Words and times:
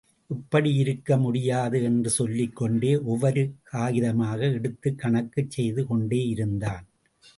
இப்படி 0.27 0.83
யிருக்க 0.83 1.19
முடியாது 1.19 1.83
என்று 1.83 2.09
சொல்லிக் 2.09 2.55
கொண்டே, 2.55 2.95
ஒவ்வொரு 2.97 3.53
காகிதமாக 3.73 4.51
எடுத்துக் 4.51 4.99
கணக்குச் 5.03 5.49
செய்து 5.49 5.87
கொண்டே 5.87 6.27
இருந்தான். 6.27 6.85